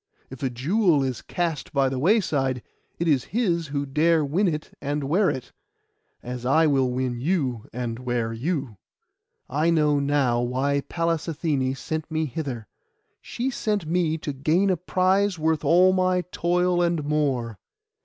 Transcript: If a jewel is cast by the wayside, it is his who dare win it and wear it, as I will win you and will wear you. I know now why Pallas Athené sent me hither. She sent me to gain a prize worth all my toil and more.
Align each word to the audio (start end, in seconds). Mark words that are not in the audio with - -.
If 0.31 0.41
a 0.41 0.49
jewel 0.49 1.03
is 1.03 1.21
cast 1.21 1.73
by 1.73 1.87
the 1.87 1.99
wayside, 1.99 2.63
it 2.97 3.07
is 3.07 3.25
his 3.37 3.67
who 3.67 3.85
dare 3.85 4.25
win 4.25 4.47
it 4.47 4.75
and 4.81 5.03
wear 5.03 5.29
it, 5.29 5.51
as 6.23 6.43
I 6.43 6.65
will 6.65 6.89
win 6.89 7.19
you 7.21 7.67
and 7.71 7.99
will 7.99 8.05
wear 8.07 8.33
you. 8.33 8.77
I 9.47 9.69
know 9.69 9.99
now 9.99 10.41
why 10.41 10.81
Pallas 10.89 11.27
Athené 11.27 11.77
sent 11.77 12.09
me 12.09 12.25
hither. 12.25 12.65
She 13.21 13.51
sent 13.51 13.85
me 13.85 14.17
to 14.17 14.33
gain 14.33 14.71
a 14.71 14.77
prize 14.77 15.37
worth 15.37 15.63
all 15.63 15.93
my 15.93 16.21
toil 16.31 16.81
and 16.81 17.03
more. 17.03 17.59